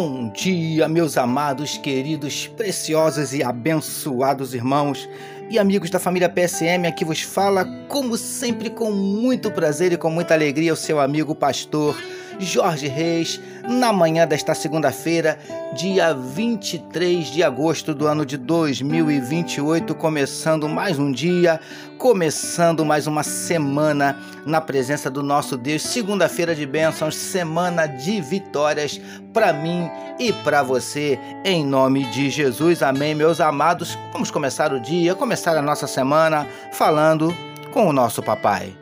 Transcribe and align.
Bom 0.00 0.28
dia, 0.28 0.88
meus 0.88 1.18
amados, 1.18 1.76
queridos, 1.76 2.46
preciosos 2.46 3.34
e 3.34 3.42
abençoados 3.42 4.54
irmãos 4.54 5.08
e 5.50 5.58
amigos 5.58 5.90
da 5.90 5.98
família 5.98 6.28
PSM. 6.28 6.86
Aqui 6.86 7.04
vos 7.04 7.22
fala, 7.22 7.64
como 7.88 8.16
sempre, 8.16 8.70
com 8.70 8.92
muito 8.92 9.50
prazer 9.50 9.90
e 9.90 9.96
com 9.96 10.08
muita 10.08 10.34
alegria, 10.34 10.72
o 10.72 10.76
seu 10.76 11.00
amigo 11.00 11.34
pastor 11.34 12.00
Jorge 12.38 12.86
Reis, 12.86 13.40
na 13.68 13.92
manhã 13.92 14.26
desta 14.26 14.54
segunda-feira, 14.54 15.38
dia 15.74 16.14
23 16.14 17.26
de 17.26 17.42
agosto 17.42 17.94
do 17.94 18.06
ano 18.06 18.24
de 18.24 18.36
2028, 18.36 19.94
começando 19.94 20.68
mais 20.68 20.98
um 20.98 21.10
dia, 21.10 21.60
começando 21.98 22.84
mais 22.84 23.06
uma 23.06 23.22
semana 23.22 24.16
na 24.46 24.60
presença 24.60 25.10
do 25.10 25.22
nosso 25.22 25.56
Deus. 25.56 25.82
Segunda-feira 25.82 26.54
de 26.54 26.64
bênçãos, 26.64 27.16
semana 27.16 27.86
de 27.86 28.20
vitórias 28.20 29.00
para 29.32 29.52
mim 29.52 29.90
e 30.18 30.32
para 30.32 30.62
você, 30.62 31.18
em 31.44 31.64
nome 31.64 32.04
de 32.06 32.30
Jesus. 32.30 32.82
Amém, 32.82 33.14
meus 33.14 33.40
amados. 33.40 33.98
Vamos 34.12 34.30
começar 34.30 34.72
o 34.72 34.80
dia, 34.80 35.14
começar 35.14 35.56
a 35.56 35.62
nossa 35.62 35.86
semana 35.86 36.46
falando 36.72 37.34
com 37.72 37.86
o 37.86 37.92
nosso 37.92 38.22
papai. 38.22 38.76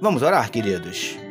Vamos 0.00 0.22
orar, 0.22 0.50
queridos. 0.50 1.23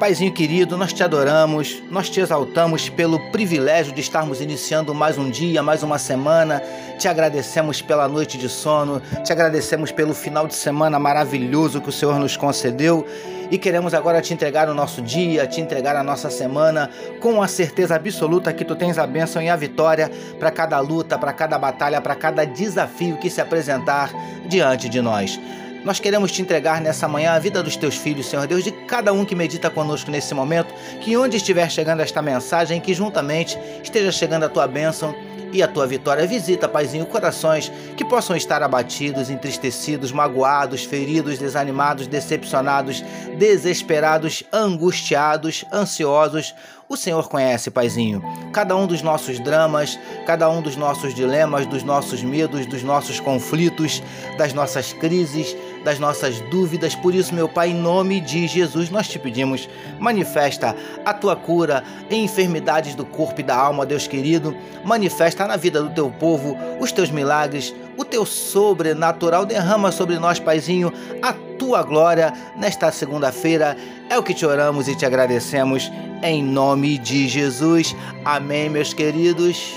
Paizinho 0.00 0.32
querido, 0.32 0.78
nós 0.78 0.94
te 0.94 1.04
adoramos, 1.04 1.82
nós 1.90 2.08
te 2.08 2.20
exaltamos 2.20 2.88
pelo 2.88 3.20
privilégio 3.30 3.92
de 3.92 4.00
estarmos 4.00 4.40
iniciando 4.40 4.94
mais 4.94 5.18
um 5.18 5.28
dia, 5.28 5.62
mais 5.62 5.82
uma 5.82 5.98
semana. 5.98 6.62
Te 6.98 7.06
agradecemos 7.06 7.82
pela 7.82 8.08
noite 8.08 8.38
de 8.38 8.48
sono, 8.48 9.02
te 9.22 9.30
agradecemos 9.30 9.92
pelo 9.92 10.14
final 10.14 10.46
de 10.46 10.54
semana 10.54 10.98
maravilhoso 10.98 11.82
que 11.82 11.90
o 11.90 11.92
Senhor 11.92 12.18
nos 12.18 12.34
concedeu 12.34 13.06
e 13.50 13.58
queremos 13.58 13.92
agora 13.92 14.22
te 14.22 14.32
entregar 14.32 14.70
o 14.70 14.74
nosso 14.74 15.02
dia, 15.02 15.46
te 15.46 15.60
entregar 15.60 15.94
a 15.94 16.02
nossa 16.02 16.30
semana, 16.30 16.88
com 17.20 17.42
a 17.42 17.46
certeza 17.46 17.94
absoluta 17.94 18.54
que 18.54 18.64
tu 18.64 18.74
tens 18.74 18.96
a 18.96 19.06
bênção 19.06 19.42
e 19.42 19.50
a 19.50 19.56
vitória 19.56 20.10
para 20.38 20.50
cada 20.50 20.80
luta, 20.80 21.18
para 21.18 21.34
cada 21.34 21.58
batalha, 21.58 22.00
para 22.00 22.14
cada 22.14 22.46
desafio 22.46 23.18
que 23.18 23.28
se 23.28 23.42
apresentar 23.42 24.10
diante 24.48 24.88
de 24.88 25.02
nós. 25.02 25.38
Nós 25.84 25.98
queremos 25.98 26.30
te 26.30 26.42
entregar 26.42 26.80
nessa 26.80 27.08
manhã 27.08 27.32
a 27.32 27.38
vida 27.38 27.62
dos 27.62 27.74
teus 27.74 27.96
filhos, 27.96 28.26
Senhor 28.26 28.46
Deus, 28.46 28.62
de 28.62 28.70
cada 28.70 29.14
um 29.14 29.24
que 29.24 29.34
medita 29.34 29.70
conosco 29.70 30.10
nesse 30.10 30.34
momento, 30.34 30.74
que 31.00 31.16
onde 31.16 31.38
estiver 31.38 31.70
chegando 31.70 32.00
esta 32.00 32.20
mensagem, 32.20 32.80
que 32.80 32.92
juntamente 32.92 33.58
esteja 33.82 34.12
chegando 34.12 34.44
a 34.44 34.48
tua 34.48 34.66
bênção 34.66 35.14
e 35.52 35.62
a 35.62 35.68
tua 35.68 35.86
vitória. 35.86 36.26
Visita, 36.26 36.68
Paizinho, 36.68 37.06
corações 37.06 37.72
que 37.96 38.04
possam 38.04 38.36
estar 38.36 38.62
abatidos, 38.62 39.30
entristecidos, 39.30 40.12
magoados, 40.12 40.84
feridos, 40.84 41.38
desanimados, 41.38 42.06
decepcionados, 42.06 43.02
desesperados, 43.38 44.44
angustiados, 44.52 45.64
ansiosos. 45.72 46.54
O 46.90 46.96
Senhor 46.96 47.28
conhece, 47.28 47.70
Paizinho, 47.70 48.20
cada 48.52 48.74
um 48.76 48.84
dos 48.84 49.00
nossos 49.00 49.38
dramas, 49.38 49.96
cada 50.26 50.50
um 50.50 50.60
dos 50.60 50.74
nossos 50.74 51.14
dilemas, 51.14 51.64
dos 51.64 51.84
nossos 51.84 52.20
medos, 52.20 52.66
dos 52.66 52.82
nossos 52.82 53.20
conflitos, 53.20 54.02
das 54.36 54.52
nossas 54.52 54.92
crises, 54.92 55.56
das 55.84 56.00
nossas 56.00 56.40
dúvidas. 56.50 56.96
Por 56.96 57.14
isso, 57.14 57.32
meu 57.32 57.48
Pai, 57.48 57.68
em 57.68 57.74
nome 57.74 58.20
de 58.20 58.44
Jesus, 58.48 58.90
nós 58.90 59.06
te 59.06 59.20
pedimos, 59.20 59.68
manifesta 60.00 60.74
a 61.04 61.14
tua 61.14 61.36
cura 61.36 61.84
em 62.10 62.24
enfermidades 62.24 62.96
do 62.96 63.06
corpo 63.06 63.40
e 63.40 63.44
da 63.44 63.54
alma, 63.54 63.86
Deus 63.86 64.08
querido. 64.08 64.52
Manifesta 64.84 65.46
na 65.46 65.56
vida 65.56 65.80
do 65.80 65.90
teu 65.90 66.10
povo 66.10 66.56
os 66.80 66.90
teus 66.90 67.08
milagres, 67.08 67.72
o 67.96 68.04
teu 68.04 68.26
sobrenatural. 68.26 69.46
Derrama 69.46 69.92
sobre 69.92 70.18
nós, 70.18 70.40
Paizinho, 70.40 70.92
a 71.22 71.49
tua 71.70 71.84
glória 71.84 72.32
nesta 72.56 72.90
segunda-feira. 72.90 73.76
É 74.08 74.18
o 74.18 74.24
que 74.24 74.34
te 74.34 74.44
oramos 74.44 74.88
e 74.88 74.96
te 74.96 75.06
agradecemos 75.06 75.88
em 76.20 76.42
nome 76.42 76.98
de 76.98 77.28
Jesus. 77.28 77.94
Amém, 78.24 78.68
meus 78.68 78.92
queridos. 78.92 79.72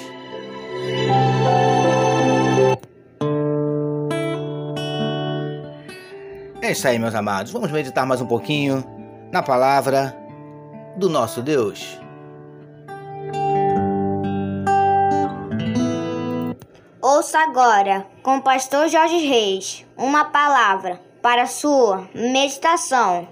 É 6.64 6.72
isso 6.72 6.88
aí, 6.88 6.98
meus 6.98 7.14
amados. 7.14 7.52
Vamos 7.52 7.70
meditar 7.70 8.08
mais 8.08 8.22
um 8.22 8.26
pouquinho 8.26 8.84
na 9.32 9.44
palavra 9.44 10.18
do 10.98 11.08
nosso 11.08 11.44
Deus. 11.44 12.00
Ouça 17.00 17.38
agora, 17.38 18.08
com 18.24 18.38
o 18.38 18.42
pastor 18.42 18.88
Jorge 18.88 19.18
Reis, 19.18 19.86
uma 19.96 20.26
palavra 20.26 21.12
para 21.23 21.47
sua 21.47 22.09
meditação. 22.13 23.29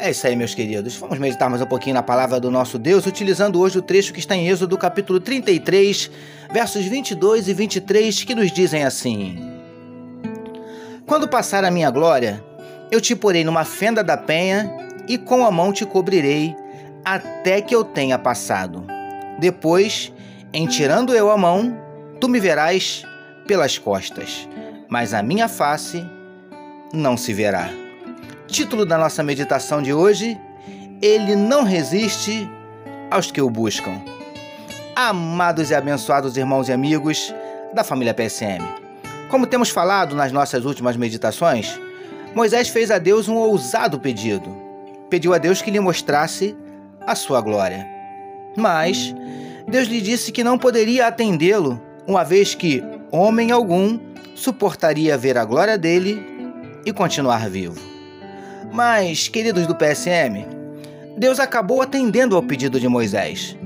É 0.00 0.10
isso 0.10 0.26
aí, 0.26 0.34
meus 0.34 0.52
queridos. 0.52 0.96
Vamos 0.96 1.20
meditar 1.20 1.48
mais 1.48 1.62
um 1.62 1.66
pouquinho 1.66 1.94
na 1.94 2.02
palavra 2.02 2.40
do 2.40 2.50
nosso 2.50 2.76
Deus, 2.76 3.06
utilizando 3.06 3.60
hoje 3.60 3.78
o 3.78 3.82
trecho 3.82 4.12
que 4.12 4.18
está 4.18 4.34
em 4.34 4.48
Êxodo, 4.48 4.76
capítulo 4.76 5.20
33, 5.20 6.10
versos 6.52 6.84
22 6.86 7.46
e 7.46 7.54
23, 7.54 8.24
que 8.24 8.34
nos 8.34 8.50
dizem 8.50 8.82
assim: 8.82 9.38
Quando 11.06 11.28
passar 11.28 11.64
a 11.64 11.70
minha 11.70 11.90
glória, 11.90 12.44
eu 12.90 13.00
te 13.00 13.14
porei 13.14 13.44
numa 13.44 13.64
fenda 13.64 14.02
da 14.02 14.16
penha 14.16 14.76
e 15.06 15.16
com 15.18 15.46
a 15.46 15.52
mão 15.52 15.72
te 15.72 15.86
cobrirei 15.86 16.56
até 17.04 17.60
que 17.60 17.76
eu 17.76 17.84
tenha 17.84 18.18
passado. 18.18 18.84
Depois, 19.38 20.12
em 20.52 20.66
tirando 20.66 21.14
eu 21.14 21.30
a 21.30 21.36
mão, 21.36 21.78
tu 22.20 22.28
me 22.28 22.40
verás 22.40 23.04
pelas 23.46 23.78
costas, 23.78 24.48
mas 24.88 25.14
a 25.14 25.22
minha 25.22 25.48
face 25.48 26.04
não 26.92 27.16
se 27.16 27.32
verá. 27.32 27.70
Título 28.46 28.84
da 28.84 28.98
nossa 28.98 29.22
meditação 29.22 29.82
de 29.82 29.92
hoje: 29.92 30.38
Ele 31.00 31.36
não 31.36 31.62
resiste 31.62 32.48
aos 33.10 33.30
que 33.30 33.40
o 33.40 33.50
buscam. 33.50 34.00
Amados 34.94 35.70
e 35.70 35.74
abençoados 35.74 36.36
irmãos 36.36 36.68
e 36.68 36.72
amigos 36.72 37.34
da 37.72 37.84
família 37.84 38.12
PSM. 38.12 38.62
Como 39.30 39.46
temos 39.46 39.70
falado 39.70 40.16
nas 40.16 40.32
nossas 40.32 40.64
últimas 40.64 40.96
meditações, 40.96 41.78
Moisés 42.34 42.68
fez 42.68 42.90
a 42.90 42.98
Deus 42.98 43.28
um 43.28 43.36
ousado 43.36 43.98
pedido. 43.98 44.54
Pediu 45.08 45.32
a 45.32 45.38
Deus 45.38 45.62
que 45.62 45.70
lhe 45.70 45.80
mostrasse 45.80 46.56
a 47.06 47.14
sua 47.14 47.40
glória. 47.40 47.86
Mas 48.56 49.14
Deus 49.68 49.86
lhe 49.88 50.00
disse 50.00 50.32
que 50.32 50.44
não 50.44 50.58
poderia 50.58 51.06
atendê-lo, 51.06 51.80
uma 52.06 52.24
vez 52.24 52.54
que 52.54 52.82
homem 53.12 53.50
algum 53.50 53.98
suportaria 54.34 55.18
ver 55.18 55.36
a 55.36 55.44
glória 55.44 55.76
dele 55.76 56.24
e 56.84 56.92
continuar 56.92 57.48
vivo. 57.48 57.80
Mas, 58.72 59.28
queridos 59.28 59.66
do 59.66 59.74
PSM, 59.74 60.46
Deus 61.16 61.40
acabou 61.40 61.82
atendendo 61.82 62.36
ao 62.36 62.42
pedido 62.42 62.78
de 62.78 62.88
Moisés, 62.88 63.56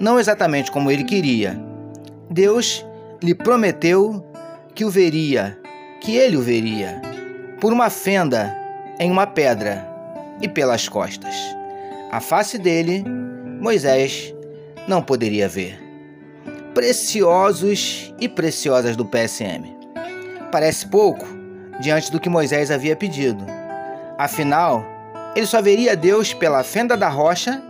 não 0.00 0.18
exatamente 0.18 0.72
como 0.72 0.90
ele 0.90 1.04
queria. 1.04 1.60
Deus 2.30 2.84
lhe 3.22 3.34
prometeu 3.34 4.24
que 4.74 4.84
o 4.84 4.90
veria, 4.90 5.58
que 6.00 6.16
ele 6.16 6.36
o 6.36 6.42
veria, 6.42 7.00
por 7.60 7.72
uma 7.72 7.90
fenda 7.90 8.56
em 8.98 9.10
uma 9.10 9.26
pedra 9.26 9.86
e 10.40 10.48
pelas 10.48 10.88
costas. 10.88 11.34
A 12.10 12.20
face 12.20 12.58
dele, 12.58 13.04
Moisés 13.60 14.34
não 14.88 15.02
poderia 15.02 15.48
ver 15.48 15.83
preciosos 16.74 18.12
e 18.20 18.28
preciosas 18.28 18.96
do 18.96 19.04
PSM. 19.04 19.76
Parece 20.50 20.86
pouco 20.86 21.24
diante 21.80 22.10
do 22.10 22.18
que 22.18 22.28
Moisés 22.28 22.70
havia 22.70 22.96
pedido. 22.96 23.44
Afinal, 24.18 24.84
ele 25.36 25.46
só 25.46 25.62
veria 25.62 25.96
Deus 25.96 26.34
pela 26.34 26.64
fenda 26.64 26.96
da 26.96 27.08
rocha 27.08 27.62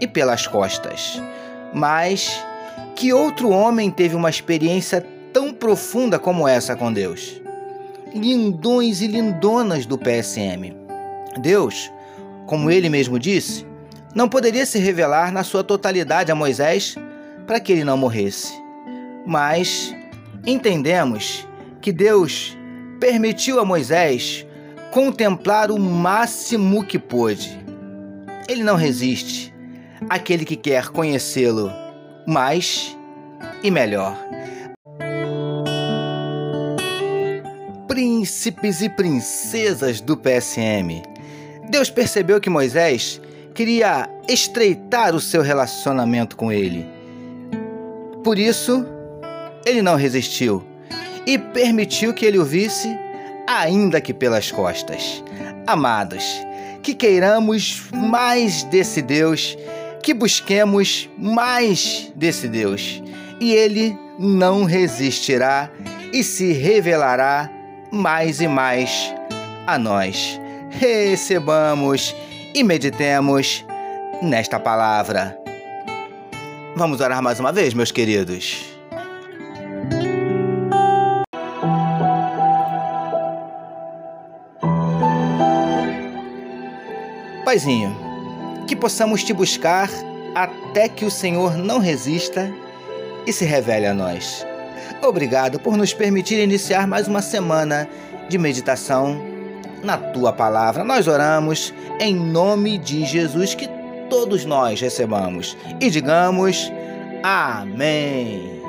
e 0.00 0.06
pelas 0.06 0.46
costas. 0.46 1.20
Mas 1.74 2.40
que 2.94 3.12
outro 3.12 3.50
homem 3.50 3.90
teve 3.90 4.14
uma 4.14 4.30
experiência 4.30 5.04
tão 5.32 5.52
profunda 5.52 6.18
como 6.18 6.46
essa 6.46 6.76
com 6.76 6.92
Deus? 6.92 7.40
Lindões 8.14 9.00
e 9.00 9.06
lindonas 9.08 9.86
do 9.86 9.98
PSM. 9.98 10.76
Deus, 11.40 11.90
como 12.46 12.70
ele 12.70 12.88
mesmo 12.88 13.18
disse, 13.18 13.66
não 14.14 14.28
poderia 14.28 14.66
se 14.66 14.78
revelar 14.78 15.32
na 15.32 15.42
sua 15.42 15.64
totalidade 15.64 16.30
a 16.30 16.34
Moisés 16.34 16.96
para 17.52 17.60
que 17.60 17.70
ele 17.70 17.84
não 17.84 17.98
morresse. 17.98 18.54
Mas 19.26 19.94
entendemos 20.46 21.46
que 21.82 21.92
Deus 21.92 22.56
permitiu 22.98 23.60
a 23.60 23.64
Moisés 23.64 24.46
contemplar 24.90 25.70
o 25.70 25.78
máximo 25.78 26.82
que 26.82 26.98
pôde. 26.98 27.62
Ele 28.48 28.64
não 28.64 28.74
resiste 28.74 29.52
àquele 30.08 30.46
que 30.46 30.56
quer 30.56 30.88
conhecê-lo 30.88 31.70
mais 32.26 32.96
e 33.62 33.70
melhor. 33.70 34.16
Príncipes 37.86 38.80
e 38.80 38.88
princesas 38.88 40.00
do 40.00 40.16
PSM. 40.16 41.02
Deus 41.68 41.90
percebeu 41.90 42.40
que 42.40 42.48
Moisés 42.48 43.20
queria 43.52 44.08
estreitar 44.26 45.14
o 45.14 45.20
seu 45.20 45.42
relacionamento 45.42 46.34
com 46.34 46.50
ele 46.50 47.01
por 48.22 48.38
isso, 48.38 48.86
ele 49.66 49.82
não 49.82 49.96
resistiu 49.96 50.64
e 51.26 51.38
permitiu 51.38 52.12
que 52.14 52.24
ele 52.24 52.38
o 52.38 52.44
visse, 52.44 52.88
ainda 53.46 54.00
que 54.00 54.14
pelas 54.14 54.50
costas. 54.50 55.22
Amados, 55.66 56.24
que 56.82 56.94
queiramos 56.94 57.84
mais 57.92 58.64
desse 58.64 59.02
Deus, 59.02 59.56
que 60.02 60.14
busquemos 60.14 61.08
mais 61.16 62.12
desse 62.14 62.48
Deus, 62.48 63.02
e 63.40 63.52
ele 63.52 63.96
não 64.18 64.64
resistirá 64.64 65.70
e 66.12 66.22
se 66.22 66.52
revelará 66.52 67.50
mais 67.90 68.40
e 68.40 68.48
mais 68.48 69.14
a 69.66 69.78
nós. 69.78 70.40
Recebamos 70.70 72.14
e 72.54 72.62
meditemos 72.62 73.64
nesta 74.22 74.58
palavra. 74.58 75.41
Vamos 76.74 77.02
orar 77.02 77.22
mais 77.22 77.38
uma 77.38 77.52
vez, 77.52 77.74
meus 77.74 77.92
queridos. 77.92 78.64
Paizinho, 87.44 87.94
que 88.66 88.74
possamos 88.74 89.22
te 89.22 89.34
buscar 89.34 89.90
até 90.34 90.88
que 90.88 91.04
o 91.04 91.10
Senhor 91.10 91.58
não 91.58 91.78
resista 91.78 92.50
e 93.26 93.32
se 93.32 93.44
revele 93.44 93.86
a 93.86 93.92
nós. 93.92 94.46
Obrigado 95.02 95.60
por 95.60 95.76
nos 95.76 95.92
permitir 95.92 96.42
iniciar 96.42 96.86
mais 96.86 97.06
uma 97.06 97.20
semana 97.20 97.86
de 98.30 98.38
meditação 98.38 99.20
na 99.84 99.98
tua 99.98 100.32
palavra. 100.32 100.82
Nós 100.82 101.06
oramos 101.06 101.74
em 102.00 102.14
nome 102.14 102.78
de 102.78 103.04
Jesus 103.04 103.54
que 103.54 103.68
todos 104.12 104.44
nós 104.44 104.78
recebamos 104.78 105.56
e 105.80 105.88
digamos 105.88 106.70
amém. 107.22 108.60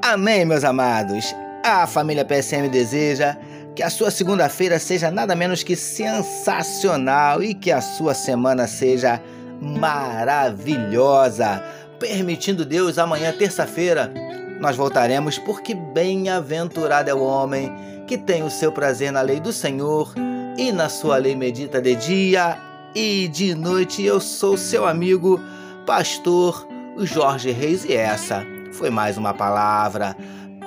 Amém, 0.00 0.44
meus 0.44 0.62
amados. 0.62 1.34
A 1.64 1.88
família 1.88 2.24
PSM 2.24 2.68
deseja 2.70 3.36
que 3.74 3.82
a 3.82 3.90
sua 3.90 4.12
segunda-feira 4.12 4.78
seja 4.78 5.10
nada 5.10 5.34
menos 5.34 5.64
que 5.64 5.74
sensacional 5.74 7.42
e 7.42 7.52
que 7.52 7.72
a 7.72 7.80
sua 7.80 8.14
semana 8.14 8.68
seja 8.68 9.20
maravilhosa. 9.60 11.60
Permitindo 11.98 12.64
Deus, 12.64 12.96
amanhã, 12.96 13.34
terça-feira, 13.36 14.12
nós 14.60 14.76
voltaremos, 14.76 15.36
porque 15.36 15.74
bem-aventurado 15.74 17.10
é 17.10 17.14
o 17.14 17.24
homem 17.24 17.89
que 18.10 18.18
tem 18.18 18.42
o 18.42 18.50
seu 18.50 18.72
prazer 18.72 19.12
na 19.12 19.20
lei 19.20 19.38
do 19.38 19.52
Senhor 19.52 20.12
e 20.58 20.72
na 20.72 20.88
sua 20.88 21.16
lei 21.16 21.36
medita 21.36 21.80
de 21.80 21.94
dia 21.94 22.58
e 22.92 23.28
de 23.28 23.54
noite. 23.54 24.04
Eu 24.04 24.18
sou 24.18 24.56
seu 24.56 24.84
amigo, 24.84 25.40
pastor 25.86 26.66
Jorge 26.98 27.52
Reis, 27.52 27.84
e 27.84 27.92
essa 27.92 28.44
foi 28.72 28.90
mais 28.90 29.16
uma 29.16 29.32
palavra 29.32 30.16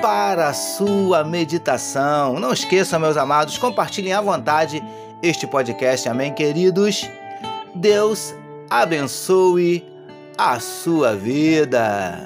para 0.02 0.48
a 0.48 0.54
sua 0.54 1.26
meditação. 1.26 2.40
Não 2.40 2.54
esqueçam, 2.54 2.98
meus 2.98 3.18
amados, 3.18 3.58
compartilhem 3.58 4.14
à 4.14 4.22
vontade 4.22 4.82
este 5.22 5.46
podcast, 5.46 6.08
amém, 6.08 6.34
queridos? 6.34 7.10
Deus 7.76 8.34
abençoe 8.70 9.86
a 10.38 10.62
sua 10.62 11.14
vida. 11.14 12.26